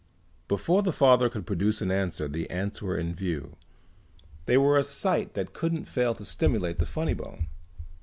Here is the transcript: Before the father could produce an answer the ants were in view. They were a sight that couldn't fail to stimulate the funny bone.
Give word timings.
Before 0.47 0.81
the 0.81 0.91
father 0.91 1.29
could 1.29 1.45
produce 1.45 1.79
an 1.79 1.91
answer 1.91 2.27
the 2.27 2.49
ants 2.49 2.81
were 2.81 2.97
in 2.97 3.13
view. 3.13 3.55
They 4.47 4.57
were 4.57 4.75
a 4.75 4.81
sight 4.83 5.35
that 5.35 5.53
couldn't 5.53 5.85
fail 5.85 6.15
to 6.15 6.25
stimulate 6.25 6.79
the 6.79 6.87
funny 6.87 7.13
bone. 7.13 7.49